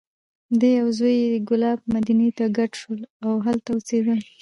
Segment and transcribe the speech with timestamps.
[0.59, 2.99] دی او زوی یې کلاب، مدینې ته کډه شول.
[3.25, 4.19] او هلته اوسېدل.